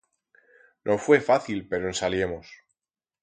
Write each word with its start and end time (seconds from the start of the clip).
No 0.83 0.97
fue 0.97 1.21
fácil, 1.21 1.67
pero 1.67 1.85
en 1.87 1.93
saliemos. 1.93 2.47